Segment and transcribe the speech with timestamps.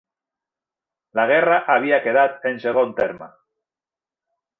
[1.19, 3.29] La guerra havia quedat en segon terme